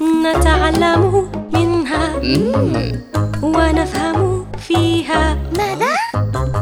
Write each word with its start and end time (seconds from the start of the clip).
نتعلم 0.00 1.30
منها 1.52 2.20
ونفهم 3.42 4.46
فيها. 4.58 5.38
ماذا؟ 5.56 5.94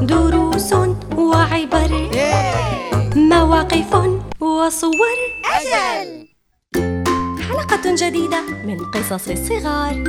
دروس 0.03 0.73
وعبر. 1.17 2.11
مواقف 3.17 3.95
وصور. 4.41 5.19
أجل. 5.57 6.29
حلقة 7.49 7.85
جديدة 7.95 8.41
من 8.67 8.79
قصص 8.95 9.29
الصغار. 9.29 10.05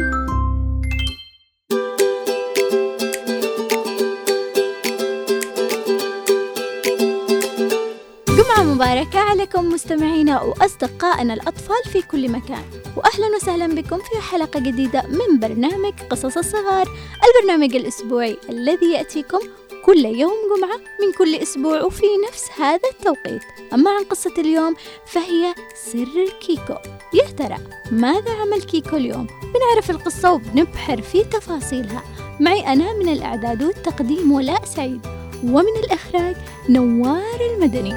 مباركة 8.80 9.20
عليكم 9.20 9.70
مستمعينا 9.70 10.41
وأصدقائنا 10.41 11.34
الأطفال 11.34 11.91
في 11.93 12.02
كل 12.02 12.32
مكان. 12.32 12.64
وأهلا 12.98 13.36
وسهلا 13.36 13.68
بكم 13.68 13.98
في 13.98 14.21
حلقة 14.32 14.60
جديدة 14.60 15.04
من 15.07 15.39
برنامج 15.39 15.93
قصص 16.10 16.38
الصغار 16.38 16.89
البرنامج 17.28 17.75
الأسبوعي 17.75 18.38
الذي 18.50 18.92
يأتيكم 18.92 19.39
كل 19.86 20.05
يوم 20.05 20.33
جمعة 20.55 20.78
من 20.78 21.14
كل 21.18 21.36
أسبوع 21.36 21.82
وفي 21.82 22.05
نفس 22.28 22.47
هذا 22.57 22.89
التوقيت. 22.92 23.42
أما 23.74 23.92
عن 23.92 24.04
قصة 24.04 24.33
اليوم 24.38 24.75
فهي 25.05 25.55
سر 25.91 26.30
كيكو 26.41 26.75
يا 27.14 27.27
ترى 27.38 27.57
ماذا 27.91 28.32
عمل 28.32 28.61
كيكو 28.61 28.96
اليوم؟ 28.96 29.27
بنعرف 29.27 29.89
القصة 29.89 30.32
وبنبحر 30.33 31.02
في 31.02 31.24
تفاصيلها. 31.24 32.03
معي 32.39 32.73
أنا 32.73 32.94
من 32.94 33.09
الإعداد 33.09 33.64
والتقديم 33.64 34.31
ولاء 34.31 34.66
سعيد. 34.66 35.19
ومن 35.44 35.75
الإخراج 35.84 36.36
نوار 36.70 37.39
المدني. 37.53 37.94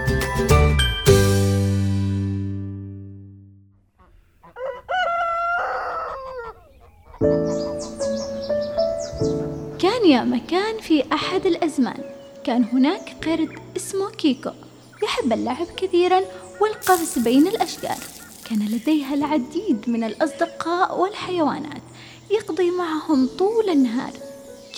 كان 9.78 10.06
يا 10.06 10.24
مكان 10.24 10.78
في 10.80 11.04
أحد 11.12 11.46
الأزمان. 11.46 12.04
كان 12.44 12.64
هناك 12.64 13.16
قرد 13.26 13.58
اسمه 13.76 14.10
كيكو. 14.10 14.50
يحب 15.02 15.32
اللعب 15.32 15.66
كثيرا 15.76 16.20
والقفز 16.60 17.18
بين 17.18 17.48
الأشجار. 17.48 17.98
كان 18.50 18.58
لديها 18.58 19.14
العديد 19.14 19.84
من 19.86 20.04
الأصدقاء 20.04 21.00
والحيوانات. 21.00 21.82
يقضي 22.30 22.70
معهم 22.70 23.28
طول 23.38 23.68
النهار. 23.68 24.12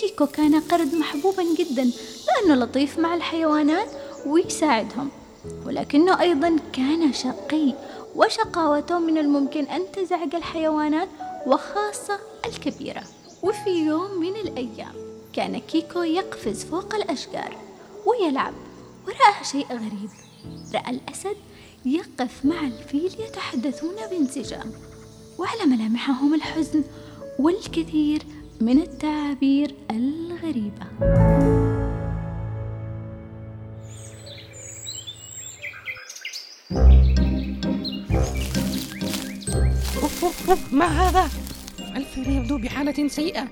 كيكو 0.05 0.25
كان 0.25 0.59
قرد 0.59 0.95
محبوبا 0.95 1.43
جدا 1.57 1.91
لأنه 2.27 2.55
لطيف 2.55 2.99
مع 2.99 3.15
الحيوانات 3.15 3.87
ويساعدهم. 4.25 5.09
ولكنه 5.65 6.21
أيضا 6.21 6.59
كان 6.73 7.13
شقي 7.13 7.73
وشقاوته 8.15 8.99
من 8.99 9.17
الممكن 9.17 9.63
أن 9.63 9.81
تزعج 9.93 10.35
الحيوانات 10.35 11.07
وخاصة 11.47 12.19
الكبيرة. 12.45 13.03
وفي 13.43 13.69
يوم 13.69 14.19
من 14.19 14.35
الأيام 14.35 14.93
كان 15.33 15.59
كيكو 15.59 16.03
يقفز 16.03 16.63
فوق 16.63 16.95
الأشجار 16.95 17.57
ويلعب 18.05 18.53
ورأى 19.07 19.43
شيء 19.51 19.67
غريب. 19.71 20.09
رأى 20.73 20.89
الأسد 20.89 21.37
يقف 21.85 22.45
مع 22.45 22.59
الفيل 22.59 23.15
يتحدثون 23.19 23.95
بانسجام 24.11 24.71
وعلى 25.37 25.65
ملامحهم 25.65 26.33
الحزن 26.33 26.83
والكثير 27.39 28.23
من 28.61 28.81
التعابير 28.81 29.75
الغريبة. 29.91 30.85
أوف 40.03 40.23
أوف 40.23 40.49
أوف 40.49 40.73
ما 40.73 40.85
هذا؟ 40.85 41.29
الفيل 41.95 42.29
يبدو 42.29 42.57
بحالة 42.57 43.07
سيئة. 43.07 43.47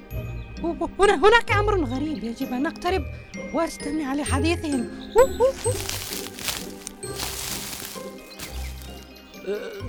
هنا 1.00 1.16
هناك 1.16 1.52
أمر 1.52 1.86
غريب 1.86 2.24
يجب 2.24 2.54
أن 2.54 2.64
نقترب 2.64 3.04
وأستمع 3.54 4.16
لحديثهم. 4.16 4.90
أوف، 5.18 5.41
أوف، 5.41 5.68
أوف. 5.68 6.03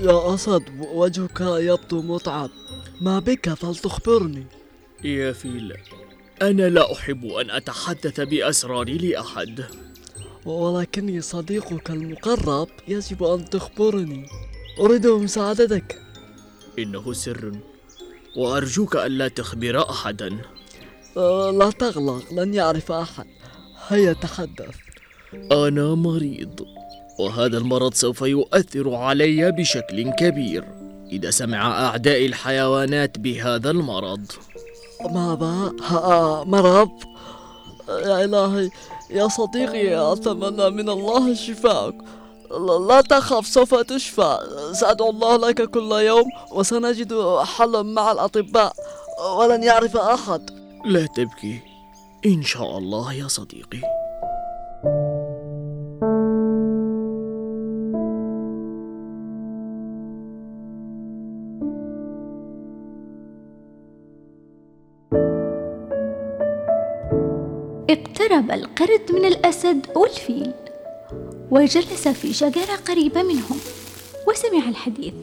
يا 0.02 0.34
أسد 0.34 0.62
وجهك 0.81 1.41
يبدو 1.41 2.02
متعب. 2.02 2.50
ما 3.00 3.19
بك؟ 3.19 3.54
فلتخبرني. 3.54 4.46
يا 5.05 5.32
فيل 5.32 5.77
أنا 6.43 6.69
لا 6.69 6.93
أحب 6.93 7.27
أن 7.27 7.50
أتحدث 7.50 8.21
بأسراري 8.21 8.99
لأحد. 8.99 9.65
ولكني 10.44 11.21
صديقك 11.21 11.91
المقرب 11.91 12.69
يجب 12.88 13.25
أن 13.25 13.50
تخبرني. 13.50 14.27
أريد 14.81 15.06
مساعدتك. 15.06 16.03
إنه 16.78 17.12
سر 17.12 17.53
وأرجوك 18.37 18.97
ألا 18.97 19.28
تخبر 19.28 19.91
أحدا. 19.91 20.38
أه، 21.16 21.50
لا 21.50 21.71
تقلق 21.71 22.32
لن 22.32 22.55
يعرف 22.55 22.93
أحد. 22.93 23.26
هيا 23.88 24.12
تحدث. 24.12 24.76
أنا 25.53 25.94
مريض 25.94 26.61
وهذا 27.19 27.59
المرض 27.59 27.94
سوف 27.94 28.22
يؤثر 28.22 28.94
علي 28.94 29.53
بشكل 29.53 30.11
كبير. 30.11 30.65
إذا 31.12 31.31
سمع 31.31 31.87
أعداء 31.87 32.26
الحيوانات 32.26 33.19
بهذا 33.19 33.71
المرض. 33.71 34.32
ماذا؟ 35.06 35.72
ها 35.82 36.44
مرض؟ 36.44 36.91
يا 37.88 38.25
إلهي 38.25 38.70
يا 39.10 39.28
صديقي 39.28 40.12
أتمنى 40.12 40.70
من 40.70 40.88
الله 40.91 41.34
شفاءك 41.34 41.94
لا- 42.50 42.87
لا 42.88 43.00
تخف 43.00 43.47
سوف 43.47 43.75
تشفى. 43.75 44.38
سأدعو 44.72 45.10
الله 45.10 45.37
لك 45.37 45.70
كل 45.70 45.93
يوم 45.93 46.25
وسنجد 46.53 47.38
حلا 47.43 47.82
مع 47.82 48.12
الأطباء. 48.12 48.72
ولن 49.38 49.62
يعرف 49.62 49.97
أحد. 49.97 50.50
لا 50.84 51.06
تبكي. 51.06 51.60
إن 52.26 52.43
شاء 52.43 52.78
الله 52.78 53.12
يا 53.12 53.28
صديقي. 53.28 53.81
اقترب 68.50 68.65
القرد 68.65 69.12
من 69.12 69.25
الأسد 69.25 69.87
والفيل 69.97 70.53
وجلس 71.50 72.09
في 72.09 72.32
شجرة 72.32 72.77
قريبة 72.88 73.22
منهم 73.22 73.59
وسمع 74.28 74.69
الحديث. 74.69 75.15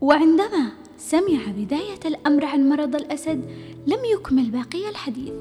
وعندما 0.00 0.72
سمع 0.98 1.40
بداية 1.56 2.00
الأمر 2.04 2.44
عن 2.44 2.68
مرض 2.68 2.94
الأسد 2.94 3.44
لم 3.86 4.04
يكمل 4.04 4.50
باقي 4.50 4.88
الحديث 4.88 5.32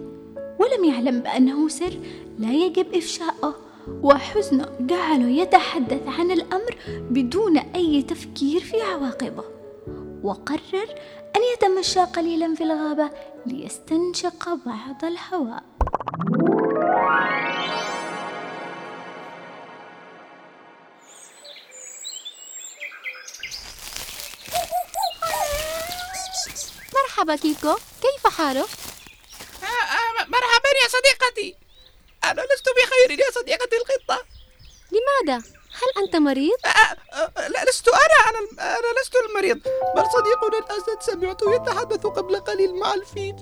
ولم 0.60 0.84
يعلم 0.84 1.20
بأنه 1.20 1.68
سر 1.68 1.94
لا 2.40 2.52
يجب 2.52 2.86
إفشاؤه. 2.94 3.56
وحزنه 4.04 4.66
جعله 4.80 5.28
يتحدث 5.28 6.08
عن 6.08 6.32
الأمر 6.32 6.78
بدون 7.10 7.58
أي 7.58 8.02
تفكير 8.02 8.62
في 8.62 8.82
عواقبه. 8.82 9.44
وقرر 10.24 10.90
أن 11.36 11.42
يتمشى 11.54 12.00
قليلا 12.00 12.56
في 12.56 12.64
الغابة 12.64 13.10
ليستنشق 13.46 14.50
بعض 14.66 15.06
الهواء. 15.06 15.64
مرحبا 27.30 27.42
كيكو 27.42 27.76
كيف 28.02 28.34
حالك؟ 28.38 28.70
آه، 29.64 29.66
آه، 29.66 30.26
مرحبا 30.28 30.70
يا 30.84 30.88
صديقتي. 30.90 31.56
أنا 32.24 32.42
لست 32.42 32.70
بخير 32.70 33.20
يا 33.20 33.32
صديقتي 33.32 33.76
القطة. 33.78 34.26
لماذا؟ 34.92 35.38
هل 35.48 36.04
أنت 36.04 36.16
مريض؟ 36.16 36.58
آه، 36.66 37.48
لا 37.48 37.66
لست 37.66 37.88
أنا. 37.88 38.30
أنا 38.30 38.40
أنا 38.78 39.00
لست 39.02 39.16
المريض. 39.16 39.60
بل 39.96 40.06
صديقنا 40.14 40.58
الأسد 40.58 41.02
سمعته 41.02 41.56
يتحدث 41.56 42.06
قبل 42.06 42.36
قليل 42.40 42.76
مع 42.76 42.94
الفيل. 42.94 43.36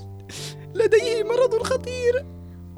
لديه 0.76 1.24
مرض 1.24 1.64
خطير. 1.64 2.26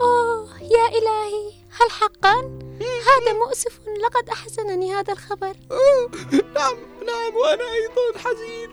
أوه 0.02 0.62
يا 0.62 0.88
إلهي. 0.88 1.54
هل 1.72 1.92
حقا؟ 1.92 2.60
هذا 2.82 3.34
مؤسف. 3.34 3.80
لقد 4.04 4.30
أحزنني 4.30 4.96
هذا 4.96 5.14
الخبر. 5.14 5.56
أوه، 5.72 6.12
نعم 6.54 6.78
نعم 7.06 7.36
وأنا 7.36 7.64
أيضا 7.74 8.20
حزين. 8.20 8.72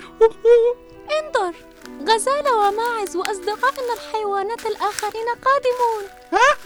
انظر. 1.11 1.76
غزالة 2.09 2.57
وماعز 2.57 3.17
وأصدقائنا 3.17 3.93
الحيوانات 3.93 4.67
الآخرين 4.67 5.27
قادمون 5.45 6.05
ها 6.33 6.57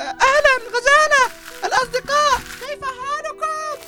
أهلا 0.00 0.56
غزالة 0.68 1.32
الأصدقاء 1.64 2.36
كيف 2.60 2.84
حالكم؟ 2.84 3.78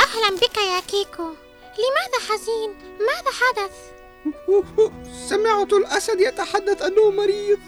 أهلا 0.00 0.36
بك 0.36 0.56
يا 0.56 0.80
كيكو 0.80 1.34
لماذا 1.78 2.18
حزين؟ 2.28 2.76
ماذا 3.00 3.30
حدث؟ 3.40 3.72
سمعت 5.28 5.72
الأسد 5.72 6.20
يتحدث 6.20 6.82
أنه 6.82 7.10
مريض 7.10 7.58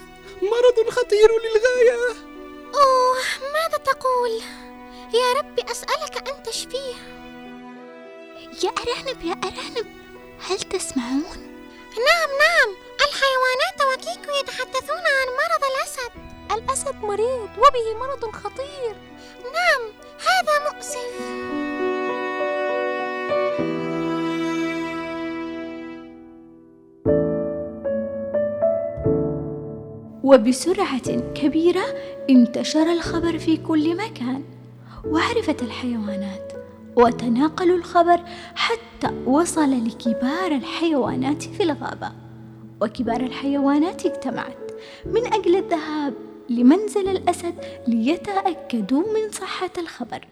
مرض 0.41 0.89
خطير 0.89 1.29
للغاية 1.31 2.15
أوه 2.73 3.17
ماذا 3.53 3.77
تقول؟ 3.77 4.41
يا 5.13 5.33
ربي 5.39 5.71
أسألك 5.71 6.29
أن 6.29 6.43
تشفيه 6.43 6.95
يا 8.63 8.69
أرانب 8.69 9.25
يا 9.25 9.35
أرانب 9.43 9.87
هل 10.49 10.59
تسمعون؟ 10.59 11.56
نعم 11.95 12.29
نعم. 12.45 12.75
الحيوانات 13.07 13.79
وكيكو 13.93 14.31
يتحدثون 14.39 15.03
عن 15.17 15.27
مرض 15.41 15.63
الأسد. 15.71 16.11
الأسد 16.51 16.95
مريض 17.03 17.49
وبه 17.57 17.99
مرض 17.99 18.35
خطير. 18.35 18.95
نعم 19.43 19.91
هذا 20.19 20.71
مؤسف. 20.71 21.11
وبسرعة 30.23 31.33
كبيرة 31.35 31.85
انتشر 32.29 32.91
الخبر 32.91 33.37
في 33.37 33.57
كل 33.57 33.97
مكان. 33.97 34.43
وعرفت 35.05 35.61
الحيوانات 35.61 36.56
وتناقلوا 36.97 37.77
الخبر 37.77 38.21
حتى 38.55 39.09
وصل 39.25 39.85
لكبار 39.85 40.51
الحيوانات 40.51 41.43
في 41.43 41.63
الغابة. 41.63 42.11
وكبار 42.81 43.21
الحيوانات 43.21 44.05
اجتمعت 44.05 44.71
من 45.05 45.33
أجل 45.33 45.55
الذهاب 45.55 46.13
لمنزل 46.49 47.09
الأسد 47.09 47.55
ليتأكدوا 47.87 49.01
من 49.01 49.31
صحة 49.31 49.71
الخبر. 49.77 50.27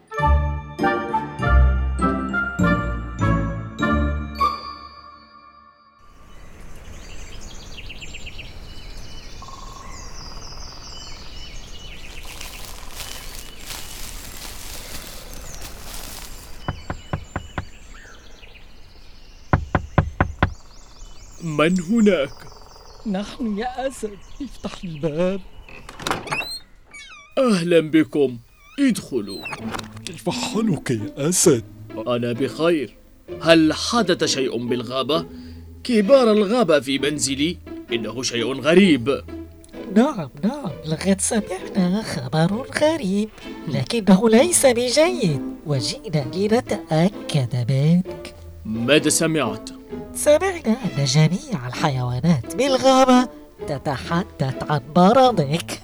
من 21.56 21.80
هناك؟ 21.80 22.30
نحن 23.06 23.58
يا 23.58 23.88
أسد 23.88 24.10
افتح 24.42 24.84
الباب. 24.84 25.40
أهلا 27.38 27.80
بكم. 27.80 28.38
ادخلوا. 28.80 29.42
كيف 30.04 30.30
حالك 30.30 30.90
يا 30.90 31.28
أسد؟ 31.28 31.64
أنا 32.06 32.32
بخير. 32.32 32.94
هل 33.42 33.72
حدث 33.72 34.24
شيء 34.24 34.66
بالغابة؟ 34.66 35.26
كبار 35.84 36.32
الغابة 36.32 36.80
في 36.80 36.98
منزلي. 36.98 37.58
إنه 37.92 38.22
شيء 38.22 38.60
غريب. 38.60 39.22
نعم 39.96 40.30
نعم. 40.44 40.70
لقد 40.86 41.20
سمعنا 41.20 42.02
خبر 42.02 42.66
غريب 42.82 43.28
لكنه 43.68 44.28
ليس 44.28 44.66
بجيد. 44.66 45.42
وجئنا 45.66 46.24
لنتأكد 46.34 47.70
منك. 47.70 48.34
ماذا 48.64 49.08
سمعت؟ 49.08 49.75
سمعنا 50.16 50.76
أن 50.84 51.04
جميع 51.04 51.68
الحيوانات 51.68 52.56
بالغابة 52.56 53.28
تتحدث 53.68 54.70
عن 54.70 54.80
مرضك 54.96 55.80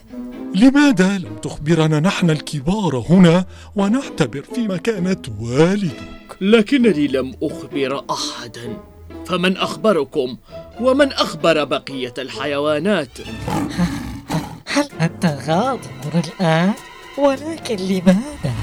لماذا 0.55 1.19
لم 1.19 1.37
تخبرنا 1.37 2.01
نحن 2.01 2.31
الكبار 2.31 3.05
هنا 3.11 3.45
ونعتبر 3.77 4.43
في 4.55 4.69
مكانة 4.69 5.23
والدك؟ 5.41 6.37
لكنني 6.41 7.07
لم 7.07 7.35
أخبر 7.43 8.05
أحدا 8.11 8.77
فمن 9.27 9.57
أخبركم 9.57 10.37
ومن 10.81 11.13
أخبر 11.13 11.65
بقية 11.65 12.15
الحيوانات 12.19 13.19
هل 14.75 14.89
أنت 15.01 15.27
غاضب 15.47 16.25
الآن؟ 16.25 16.73
ولكن 17.19 17.77
لماذا؟ 17.77 18.55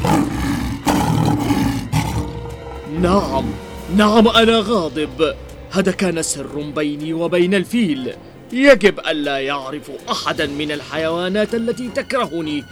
نعم 3.02 3.46
نعم 3.96 4.28
أنا 4.28 4.60
غاضب 4.60 5.36
هذا 5.72 5.92
كان 5.92 6.22
سر 6.22 6.72
بيني 6.76 7.14
وبين 7.14 7.54
الفيل. 7.54 8.14
يجب 8.54 9.00
ألا 9.00 9.40
يعرف 9.40 9.92
أحدا 10.12 10.48
من 10.48 10.72
الحيوانات 10.72 11.56
التي 11.56 11.88
تكرهني. 11.88 12.66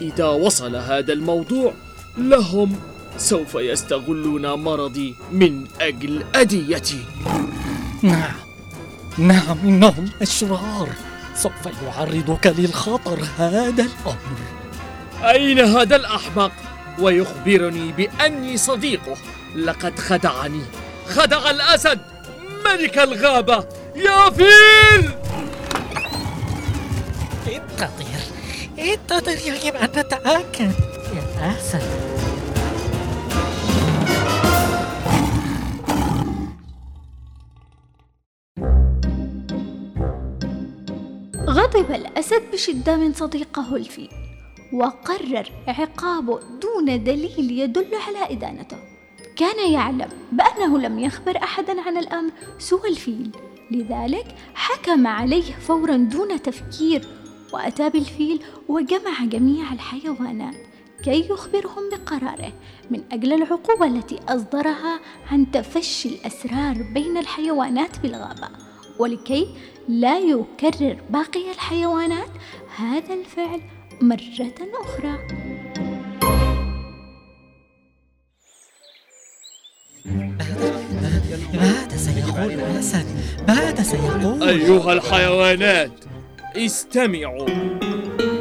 إذا 0.00 0.26
وصل 0.26 0.76
هذا 0.76 1.12
الموضوع 1.12 1.74
لهم 2.18 2.76
سوف 3.18 3.54
يستغلون 3.54 4.52
مرضي 4.52 5.14
من 5.32 5.66
أجل 5.80 6.24
أذيتي 6.36 7.04
نعم. 8.02 8.34
نعم 9.18 9.58
إنهم 9.64 10.10
أشرار. 10.22 10.88
سوف 11.36 11.52
يعرضك 11.86 12.46
للخطر 12.46 13.18
هذا 13.38 13.82
الأمر. 13.82 14.38
أين 15.22 15.58
هذا 15.58 15.96
الأحمق؟ 15.96 16.52
ويخبرني 16.98 17.92
بأني 17.92 18.56
صديقه. 18.56 19.16
لقد 19.56 19.98
خدعني. 19.98 20.62
خدع 21.08 21.50
الأسد. 21.50 22.00
ملك 22.64 22.98
الغابة 22.98 23.66
يا 23.96 24.30
فيل 24.30 25.10
انتظر 27.46 28.20
انتظر 28.78 29.32
يجب 29.32 29.74
أن 29.74 29.88
نتأكد 29.96 30.72
يا 31.14 31.56
أسد 31.56 32.04
غضب 41.48 41.90
الأسد 41.90 42.42
بشدة 42.52 42.96
من 42.96 43.12
صديقه 43.12 43.76
الفيل 43.76 44.10
وقرر 44.72 45.52
عقابه 45.68 46.40
دون 46.62 47.04
دليل 47.04 47.50
يدل 47.60 47.94
على 47.94 48.32
إدانته. 48.32 48.76
كان 49.36 49.72
يعلم 49.72 50.08
بأنه 50.32 50.78
لم 50.78 50.98
يخبر 50.98 51.36
أحدا 51.36 51.80
عن 51.80 51.96
الأمر 51.96 52.30
سوى 52.58 52.88
الفيل. 52.88 53.30
لذلك 53.70 54.26
حكم 54.54 55.06
عليه 55.06 55.52
فورا 55.52 55.96
دون 55.96 56.42
تفكير 56.42 57.08
وأتى 57.52 57.90
بالفيل 57.90 58.42
وجمع 58.68 59.24
جميع 59.24 59.72
الحيوانات 59.72 60.54
كي 61.04 61.28
يخبرهم 61.30 61.90
بقراره 61.92 62.52
من 62.90 63.02
أجل 63.12 63.32
العقوبة 63.32 63.86
التي 63.86 64.18
أصدرها 64.28 65.00
عن 65.30 65.50
تفشي 65.50 66.08
الأسرار 66.08 66.82
بين 66.94 67.16
الحيوانات 67.16 67.98
بالغابة. 67.98 68.48
ولكي 68.98 69.48
لا 69.88 70.18
يكرر 70.18 70.96
باقي 71.10 71.50
الحيوانات 71.50 72.30
هذا 72.76 73.14
الفعل 73.14 73.60
مرة 74.00 74.54
أخرى. 74.80 75.18
ماذا 81.54 81.96
سيقول 81.96 82.50
الأسد؟ 82.52 83.06
ماذا 83.48 83.82
سيقول؟ 83.82 84.42
أيها 84.48 84.92
الحيوانات 84.92 85.92
استمعوا 86.56 87.48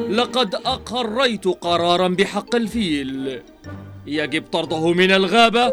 لقد 0.10 0.56
أقريت 0.56 1.48
قرارا 1.48 2.08
بحق 2.08 2.56
الفيل 2.56 3.42
يجب 4.08 4.44
طرده 4.52 4.94
من 4.94 5.12
الغابة 5.12 5.72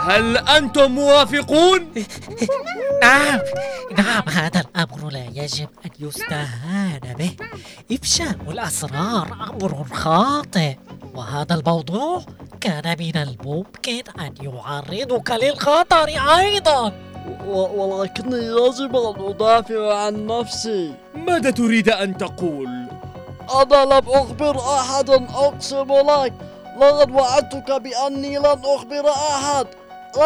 هل 0.00 0.36
أنتم 0.36 0.92
موافقون؟ 0.92 1.92
نعم 3.02 3.38
نعم 3.98 4.22
هذا 4.28 4.60
الأمر 4.60 5.12
لا 5.12 5.24
يجب 5.34 5.68
أن 5.84 5.90
يستهان 6.00 7.00
به 7.18 7.30
إفشاء 7.92 8.36
الأسرار 8.48 9.50
أمر 9.50 9.84
خاطئ 9.92 10.74
وهذا 11.14 11.54
الموضوع 11.54 12.22
كان 12.64 12.96
من 12.98 13.16
الممكن 13.16 14.02
أن 14.20 14.34
يعرضك 14.42 15.30
للخطر 15.30 16.08
أيضا. 16.38 16.92
ولكني 17.46 18.36
يجب 18.36 18.96
أن 18.96 19.28
أدافع 19.28 19.94
عن 19.94 20.26
نفسي. 20.26 20.94
ماذا 21.14 21.50
تريد 21.50 21.88
أن 21.88 22.16
تقول؟ 22.16 22.68
أنا 23.54 23.84
لم 23.84 24.08
أخبر 24.08 24.58
أحدا 24.58 25.28
أقسم 25.34 25.92
لك. 25.92 26.32
لقد 26.80 27.10
وعدتك 27.10 27.72
بأني 27.72 28.38
لن 28.38 28.60
أخبر 28.64 29.08
أحد. 29.08 29.66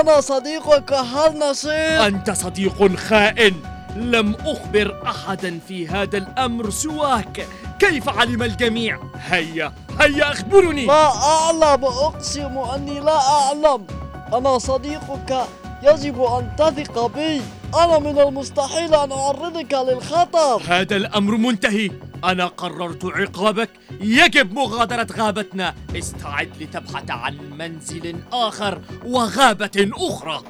أنا 0.00 0.20
صديقك 0.20 0.92
هل 0.92 1.38
نصير؟ 1.38 2.06
أنت 2.06 2.30
صديق 2.30 2.96
خائن. 2.96 3.54
لم 3.96 4.34
أخبر 4.46 5.02
أحدا 5.06 5.60
في 5.68 5.88
هذا 5.88 6.18
الأمر 6.18 6.70
سواك. 6.70 7.46
كيف 7.78 8.08
علم 8.08 8.42
الجميع؟ 8.42 8.98
هيا. 9.26 9.72
هيا 10.00 10.32
أخبرني. 10.32 10.86
لا 10.86 11.12
أعلم 11.16 11.84
أقسم 11.84 12.58
أني 12.58 13.00
لا 13.00 13.18
أعلم. 13.18 13.86
أنا 14.34 14.58
صديقك 14.58 15.44
يجب 15.82 16.22
أن 16.22 16.50
تثق 16.58 17.06
بي. 17.06 17.42
أنا 17.74 17.98
من 17.98 18.18
المستحيل 18.18 18.94
أن 18.94 19.12
أعرضك 19.12 19.72
للخطر. 19.72 20.62
هذا 20.68 20.96
الأمر 20.96 21.36
منتهي. 21.36 21.90
أنا 22.24 22.46
قررت 22.46 23.04
عقابك. 23.04 23.70
يجب 24.00 24.52
مغادرة 24.52 25.06
غابتنا. 25.18 25.74
استعد 25.98 26.50
لتبحث 26.60 27.10
عن 27.10 27.36
منزل 27.58 28.16
آخر 28.32 28.80
وغابة 29.06 29.90
أخرى. 29.96 30.42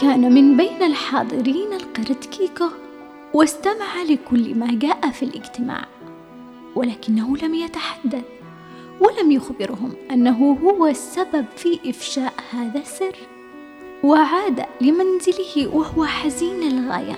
كان 0.00 0.34
من 0.34 0.56
بين 0.56 0.82
الحاضرين 0.82 1.72
القرد 1.72 2.24
كيكو 2.24 2.68
واستمع 3.34 4.02
لكل 4.08 4.54
ما 4.54 4.68
جاء 4.72 5.10
في 5.10 5.22
الاجتماع 5.22 5.86
ولكنه 6.74 7.36
لم 7.36 7.54
يتحدث 7.54 8.24
ولم 9.00 9.32
يخبرهم 9.32 9.92
أنه 10.10 10.58
هو 10.62 10.86
السبب 10.86 11.44
في 11.56 11.78
إفشاء 11.86 12.32
هذا 12.50 12.78
السر. 12.78 13.16
وعاد 14.02 14.66
لمنزله 14.80 15.76
وهو 15.76 16.04
حزين 16.04 16.60
للغاية 16.60 17.16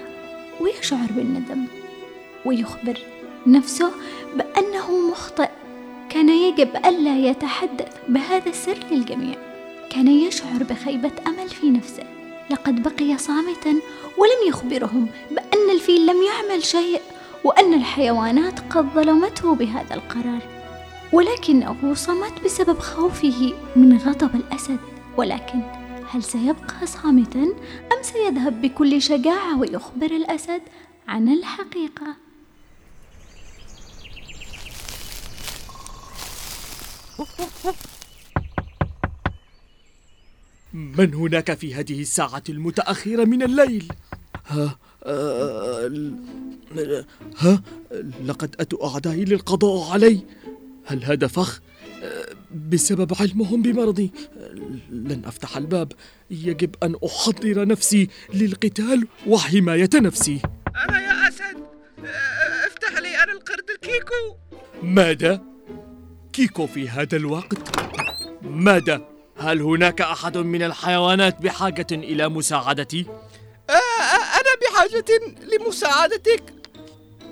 ويشعر 0.60 1.08
بالندم 1.16 1.64
ويخبر 2.44 2.98
نفسه 3.46 3.90
بأنه 4.36 5.10
مخطئ. 5.10 5.50
كان 6.10 6.28
يجب 6.28 6.76
ألا 6.86 7.16
يتحدث 7.16 7.96
بهذا 8.08 8.50
السر 8.50 8.78
للجميع 8.90 9.34
كان 9.90 10.08
يشعر 10.08 10.62
بخيبة 10.62 11.12
أمل 11.26 11.48
في 11.48 11.70
نفسه. 11.70 12.17
لقد 12.50 12.82
بقي 12.82 13.18
صامتا 13.18 13.70
ولم 14.18 14.48
يخبرهم 14.48 15.08
بأن 15.30 15.70
الفيل 15.70 16.06
لم 16.06 16.16
يعمل 16.22 16.64
شيء 16.64 17.00
وأن 17.44 17.74
الحيوانات 17.74 18.60
قد 18.60 18.86
ظلمته 18.94 19.54
بهذا 19.54 19.94
القرار 19.94 20.42
ولكنه 21.12 21.94
صمت 21.94 22.44
بسبب 22.44 22.78
خوفه 22.78 23.54
من 23.76 23.98
غضب 23.98 24.34
الأسد 24.34 24.78
ولكن 25.16 25.62
هل 26.10 26.22
سيبقى 26.22 26.86
صامتا 26.86 27.42
أم 27.92 28.02
سيذهب 28.02 28.62
بكل 28.62 29.02
شجاعة 29.02 29.58
ويخبر 29.60 30.06
الأسد 30.06 30.62
عن 31.08 31.28
الحقيقة؟ 31.28 32.16
من 40.72 41.14
هناك 41.14 41.54
في 41.54 41.74
هذه 41.74 42.00
الساعة 42.00 42.42
المتأخرة 42.48 43.24
من 43.24 43.42
الليل؟ 43.42 43.92
ها 44.46 44.78
آه، 45.04 45.90
ها 47.38 47.62
لقد 48.24 48.54
أتوا 48.60 48.88
أعدائي 48.88 49.24
للقضاء 49.24 49.92
علي 49.92 50.20
هل 50.84 51.04
هذا 51.04 51.26
فخ؟ 51.26 51.60
آه، 52.02 52.26
بسبب 52.70 53.14
علمهم 53.20 53.62
بمرضي 53.62 54.10
لن 54.90 55.22
أفتح 55.24 55.56
الباب 55.56 55.92
يجب 56.30 56.74
أن 56.82 56.96
أحضر 57.06 57.66
نفسي 57.66 58.08
للقتال 58.34 59.06
وحماية 59.26 59.90
نفسي 59.94 60.40
أنا 60.88 61.00
يا 61.00 61.28
أسد 61.28 61.58
آه، 62.04 62.66
افتح 62.66 62.98
لي 62.98 63.22
أنا 63.22 63.32
القرد 63.32 63.70
الكيكو 63.70 64.36
ماذا؟ 64.82 65.42
كيكو 66.32 66.66
في 66.66 66.88
هذا 66.88 67.16
الوقت؟ 67.16 67.80
ماذا؟ 68.42 69.17
هل 69.38 69.62
هناك 69.62 70.00
أحد 70.00 70.36
من 70.38 70.62
الحيوانات 70.62 71.42
بحاجة 71.42 71.86
إلى 71.92 72.28
مساعدتي؟ 72.28 73.06
آه، 73.70 73.72
أنا 74.40 74.54
بحاجة 74.62 75.04
لمساعدتك 75.42 76.42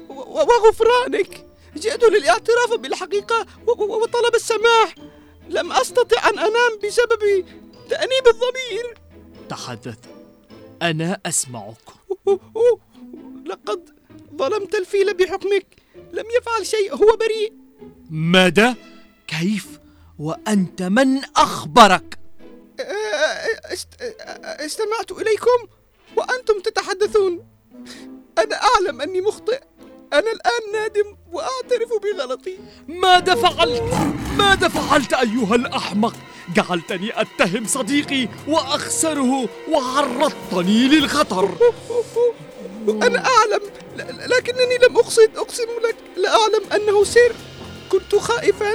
وغفرانك. 0.08 1.46
جئت 1.76 2.04
للاعتراف 2.04 2.74
بالحقيقة 2.74 3.46
وطلب 3.66 4.34
السماح. 4.34 4.94
لم 5.48 5.72
أستطع 5.72 6.28
أن 6.28 6.38
أنام 6.38 6.78
بسبب 6.84 7.44
تأنيب 7.90 8.26
الضمير. 8.26 8.98
تحدث. 9.48 9.98
أنا 10.82 11.20
أسمعك. 11.26 11.76
لقد 13.46 13.88
ظلمت 14.36 14.74
الفيل 14.74 15.14
بحكمك. 15.14 15.66
لم 16.12 16.24
يفعل 16.38 16.66
شيء 16.66 16.94
هو 16.94 17.16
بريء. 17.16 17.52
ماذا؟ 18.10 18.76
كيف؟ 19.26 19.66
وأنت 20.18 20.82
من 20.82 21.20
أخبرك؟ 21.36 22.18
آه، 22.80 23.74
استمعت 24.44 25.12
إليكم؟ 25.12 25.68
وأنتم 26.16 26.60
تتحدثون. 26.60 27.46
أنا 28.38 28.56
أعلم 28.56 29.00
أني 29.00 29.20
مخطئ. 29.20 29.60
أنا 30.12 30.32
الآن 30.32 30.72
نادم 30.72 31.16
وأعترف 31.32 31.88
بغلطي. 32.02 32.58
ماذا 32.88 33.34
فعلت؟ 33.34 33.82
ماذا 34.38 34.68
فعلت 34.68 35.12
أيها 35.12 35.54
الأحمق؟ 35.54 36.14
جعلتني 36.54 37.20
أتهم 37.20 37.66
صديقي 37.66 38.28
وأخسره 38.48 39.48
وعرضتني 39.70 40.88
للخطر. 40.88 41.58
أنا 42.88 43.24
أعلم 43.26 43.60
لكنني 44.26 44.78
لم 44.88 44.96
أقصد 44.96 45.36
أقسم 45.36 45.68
لك 45.84 45.96
لا 46.16 46.30
أعلم 46.30 46.72
أنه 46.74 47.04
سر 47.04 47.34
كنت 47.92 48.16
خائفا. 48.16 48.74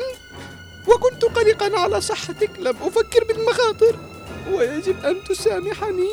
وكنت 0.88 1.26
قلقا 1.26 1.80
على 1.80 2.02
صحتك 2.02 2.52
لم 2.60 2.76
أفكر 2.82 3.24
بالمخاطر. 3.24 3.96
ويجب 4.52 5.06
أن 5.06 5.24
تسامحني 5.30 6.10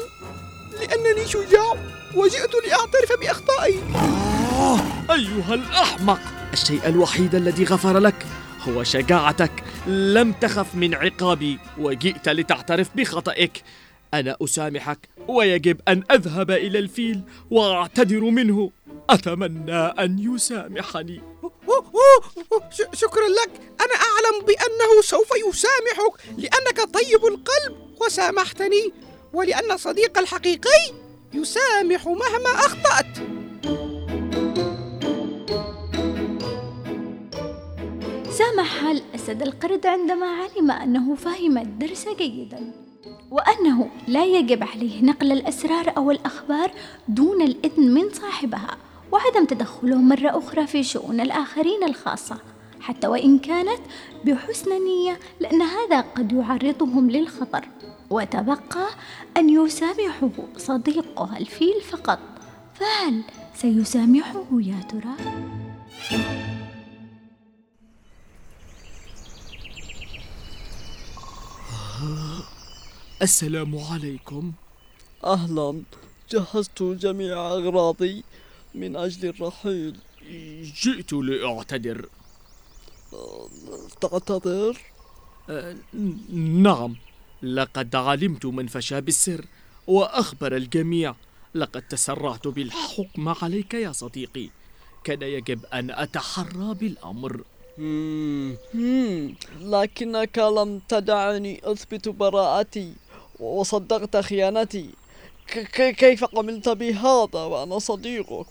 لأنني 0.81 1.27
شجاع 1.27 1.75
وجئت 2.15 2.55
لأعترف 2.67 3.21
بأخطائي. 3.21 3.79
آه 3.95 4.81
أيها 5.15 5.55
الأحمق 5.55 6.21
الشيء 6.53 6.87
الوحيد 6.87 7.35
الذي 7.35 7.65
غفر 7.65 7.99
لك 7.99 8.27
هو 8.69 8.83
شجاعتك. 8.83 9.53
لم 9.87 10.33
تخف 10.33 10.75
من 10.75 10.95
عقابي 10.95 11.59
وجئت 11.79 12.29
لتعترف 12.29 12.89
بخطئك. 12.97 13.63
أنا 14.15 14.37
أسامحك 14.45 15.09
ويجب 15.29 15.81
أن 15.89 16.03
أذهب 16.11 16.51
إلى 16.51 16.79
الفيل 16.79 17.21
وأعتذر 17.51 18.21
منه. 18.21 18.71
أتمنى 19.11 19.77
أن 19.77 20.35
يسامحني. 20.35 21.21
شكرا 22.93 23.29
لك. 23.29 23.51
أنا 23.81 23.95
أعلم 23.95 24.47
بأنه 24.47 25.03
سوف 25.03 25.31
يسامحك 25.49 26.39
لأنك 26.39 26.95
طيب 26.95 27.27
القلب 27.27 27.77
وسامحتني 28.01 28.93
ولأن 29.33 29.77
صديق 29.77 30.19
الحقيقي 30.19 30.95
يسامح 31.35 32.07
مهما 32.07 32.51
أخطأت. 32.55 33.17
سامح 38.39 38.83
الأسد 38.83 39.43
القرد 39.43 39.87
عندما 39.87 40.27
علم 40.27 40.71
أنه 40.71 41.15
فهم 41.15 41.59
الدرس 41.59 42.09
جيدا 42.09 42.73
وأنه 43.31 43.91
لا 44.09 44.25
يجب 44.25 44.65
عليه 44.65 45.03
نقل 45.03 45.33
الأسرار 45.33 45.93
أو 45.97 46.11
الأخبار 46.11 46.71
دون 47.09 47.43
الإذن 47.43 47.95
من 47.95 48.13
صاحبها. 48.13 48.77
وعدم 49.13 49.45
تدخله 49.45 49.97
مرة 49.97 50.39
أخرى 50.39 50.67
في 50.67 50.83
شؤون 50.83 51.21
الآخرين 51.21 51.85
الخاصة 51.85 52.39
حتى 52.81 53.07
وإن 53.07 53.39
كانت 53.39 53.81
بحسن 54.25 54.71
نية 54.71 55.21
لأن 55.41 55.63
هذا 55.63 56.01
قد 56.01 56.33
يعرضهم 56.33 57.11
للخطر 57.11 57.69
وتبقى 58.11 58.89
أن 59.37 59.49
يسامحه 59.49 60.31
صديقه 60.57 61.37
الفيل 61.37 61.81
فقط. 61.81 62.19
فهل 62.75 63.23
سيسامحه 63.55 64.45
يا 64.53 64.81
ترى؟ 64.89 65.15
السلام 73.23 73.79
عليكم. 73.93 74.53
أهلا. 75.25 75.83
جهزت 76.31 76.83
جميع 76.83 77.47
أغراضي. 77.47 78.25
من 78.79 78.97
أجل 78.97 79.29
الرحيل. 79.29 79.97
جئت 80.83 81.13
لأعتذر. 81.13 82.09
تعتذر؟ 84.01 84.77
ن- 85.95 86.63
نعم. 86.63 86.97
لقد 87.43 87.95
علمت 87.97 88.47
من 88.47 88.67
فشى 88.67 89.01
بالسر 89.01 89.45
وأخبر 89.87 90.57
الجميع. 90.57 91.15
لقد 91.55 91.83
تسرعت 91.83 92.49
بالحكم 92.49 93.29
عليك 93.43 93.75
يا 93.75 93.93
صديقي. 93.93 94.49
كان 95.05 95.23
يجب 95.23 95.61
أن 95.67 95.91
أتحرى 95.91 96.75
بالأمر. 96.75 97.43
مم. 97.79 98.57
لكنك 99.61 100.39
لم 100.39 100.81
تدعني. 100.89 101.61
أثبت 101.65 102.09
براءتي 102.09 102.93
وصدقت 103.41 104.17
خيانتي. 104.17 104.91
كيف 105.75 106.25
قمت 106.25 106.69
بهذا 106.69 107.43
وأنا 107.53 107.79
صديقك؟ 107.79 108.47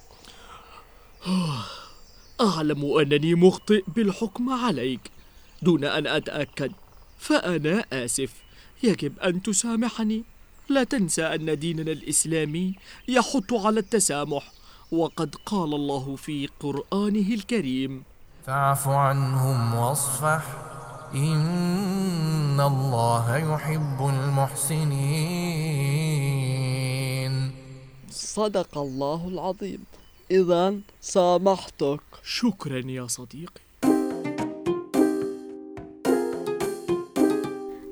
أعلم 2.41 2.97
أنني 3.00 3.36
مخطئ 3.36 3.83
بالحكم 3.88 4.50
عليك. 4.50 5.12
دون 5.62 5.83
أن 5.83 6.07
أتأكد 6.07 6.71
فأنا 7.19 7.86
آسف. 7.93 8.33
يجب 8.83 9.19
أن 9.19 9.41
تسامحني. 9.41 10.24
لا 10.69 10.83
تنسى 10.83 11.24
أن 11.24 11.59
ديننا 11.59 11.91
الإسلامي 11.91 12.75
يحث 13.07 13.53
على 13.53 13.79
التسامح 13.79 14.51
وقد 14.91 15.36
قال 15.45 15.74
الله 15.74 16.15
في 16.15 16.50
قرآنه 16.59 17.33
الكريم. 17.33 18.03
فاعف 18.47 18.88
عنهم 18.88 19.75
واصفح. 19.75 20.43
إن 21.13 22.59
الله 22.59 23.38
يحب 23.38 24.09
المحسنين. 24.09 25.12
صدق 28.12 28.77
الله 28.77 29.27
العظيم. 29.27 29.83
إذا 30.31 30.75
سامحتك. 31.01 32.00
شكرا 32.24 32.81
يا 32.86 33.07
صديقي. 33.07 33.62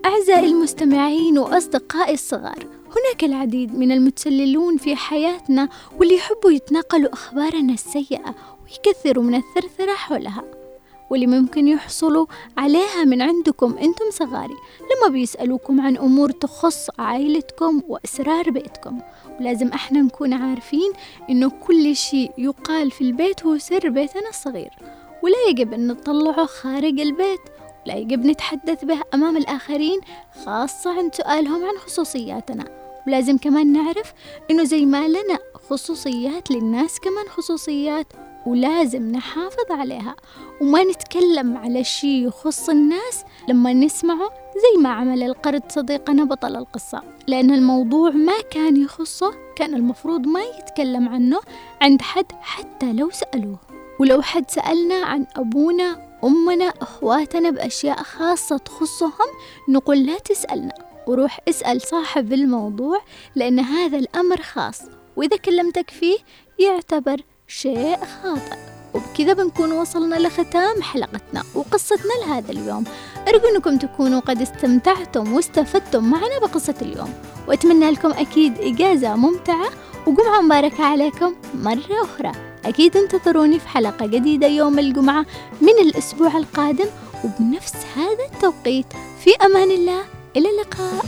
أعزائي 0.06 0.46
المستمعين 0.46 1.40
وأصدقائي 1.40 2.14
الصغار 2.14 2.68
هناك 2.86 3.24
العديد 3.24 3.76
من 3.76 3.92
المتسللون 3.92 4.78
في 4.78 4.96
حياتنا 4.96 5.70
واللي 5.98 6.16
يحبوا 6.16 6.52
يتناقلوا 6.52 7.14
أخبارنا 7.14 7.74
السيئة 7.74 8.36
ويكثروا 8.64 9.24
من 9.24 9.36
الثرثرة 9.36 9.94
حولها. 9.94 10.44
واللي 11.10 11.28
ممكن 11.28 11.68
يحصلوا 11.68 12.26
عليها 12.58 13.04
من 13.04 13.22
عندكم 13.22 13.78
أنتم 13.78 14.06
صغاري. 14.12 14.56
لما 14.82 15.14
بيسألوكم 15.14 15.82
عن 15.82 15.98
أمور 15.98 16.32
تخص 16.32 16.88
عائلتكم 17.00 17.82
وأسرار 17.88 18.50
بيتكم 18.50 19.02
ولازم 19.40 19.68
إحنا 19.68 20.02
نكون 20.02 20.34
عارفين 20.34 20.92
إنه 21.30 21.50
كل 21.50 21.96
شيء 21.96 22.32
يقال 22.38 22.92
في 22.92 23.02
البيت 23.02 23.46
هو 23.46 23.58
سر 23.58 23.90
بيتنا 23.90 24.30
الصغير. 24.30 24.72
ولا 25.24 25.50
يجب 25.50 25.74
أن 25.74 25.88
نطلعه 25.88 26.46
خارج 26.46 27.00
البيت 27.00 27.42
ولا 27.86 27.96
يجب 27.96 28.26
نتحدث 28.26 28.86
به 28.86 29.02
أمام 29.14 29.38
الآخرين 29.38 30.02
خاصة 30.46 30.98
عن 30.98 31.12
سؤالهم 31.14 31.66
عن 31.66 31.78
خصوصياتنا. 31.78 32.66
ولازم 33.08 33.38
كمان 33.38 33.74
نعرف 33.74 34.14
إنه 34.52 34.64
زي 34.64 34.86
ما 34.86 35.08
لنا 35.08 35.40
خصوصيات 35.70 36.52
للناس 36.52 37.00
كمان 37.00 37.28
خصوصيات 37.30 38.08
ولازم 38.46 39.12
نحافظ 39.12 39.72
عليها. 39.72 40.16
وما 40.62 40.84
نتكلم 40.84 41.58
على 41.58 41.84
شيء 41.84 42.28
يخص 42.28 42.70
الناس 42.70 43.24
لما 43.50 43.74
نسمعه 43.74 44.30
زي 44.56 44.82
ما 44.82 44.90
عمل 44.90 45.24
القرد 45.24 45.72
صديقنا 45.72 46.24
بطل 46.24 46.56
القصة. 46.56 47.02
لأن 47.28 47.52
الموضوع 47.52 48.10
ما 48.10 48.42
كان 48.52 48.78
يخصه 48.78 49.34
كان 49.56 49.74
المفروض 49.74 50.28
ما 50.28 50.42
يتكلم 50.42 51.10
عنه 51.10 51.40
عند 51.82 52.02
حد 52.02 52.26
حتى 52.42 52.94
لو 52.94 53.10
سألوه. 53.10 53.60
ولو 54.00 54.22
حد 54.22 54.52
سألنا 54.52 54.96
عن 54.96 55.26
أبونا 55.36 56.18
أمنا 56.24 56.74
أخواتنا 56.82 57.50
بأشياء 57.50 58.04
خاصة 58.04 58.58
تخصهم 58.58 59.30
نقول 59.70 60.06
لا 60.06 60.20
تسألنا. 60.20 60.74
وروح 61.08 61.40
اسأل 61.50 61.82
صاحب 61.82 62.34
الموضوع 62.34 63.02
لأن 63.36 63.60
هذا 63.60 63.98
الأمر 63.98 64.42
خاص. 64.42 64.82
وإذا 65.16 65.38
كلمتك 65.38 65.90
فيه 65.90 66.18
يعتبر 66.60 67.22
شيء 67.48 67.98
خاطئ. 67.98 68.58
وبكذا 68.94 69.34
بنكون 69.34 69.72
وصلنا 69.72 70.16
لختام 70.16 70.82
حلقتنا 70.82 71.44
وقصتنا 71.56 72.14
لهذا 72.26 72.52
اليوم. 72.52 72.84
أرجو 73.28 73.48
أنكم 73.56 73.78
تكونوا 73.78 74.20
قد 74.20 74.42
استمتعتم 74.42 75.34
واستفدتم 75.34 76.04
معنا 76.04 76.40
بقصة 76.42 76.76
اليوم. 76.82 77.14
وأتمنى 77.48 77.92
لكم 77.92 78.12
أكيد 78.12 78.60
إجازة 78.60 79.16
ممتعة 79.16 79.70
وجمعة 80.08 80.42
مباركة 80.42 80.84
عليكم 80.84 81.36
مرة 81.54 82.04
أخرى. 82.04 82.32
أكيد 82.66 82.98
انتظروني 82.98 83.60
في 83.60 83.68
حلقة 83.68 84.06
جديدة 84.06 84.48
يوم 84.48 84.80
الجمعة 84.80 85.26
من 85.62 85.80
الأسبوع 85.82 86.38
القادم. 86.38 86.88
وبنفس 87.24 87.74
هذا 87.96 88.26
التوقيت 88.34 88.86
في 89.24 89.36
أمان 89.46 89.72
الله. 89.72 90.04
إلى 90.38 90.50
اللقاء. 90.50 91.06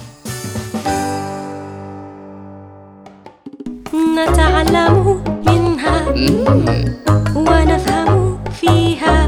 منها 6.15 6.83
ونفهم 7.35 8.39
فيها 8.61 9.26